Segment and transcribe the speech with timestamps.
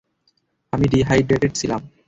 [0.73, 1.81] আমি ডিহাইড্রেটেড ছিলাম!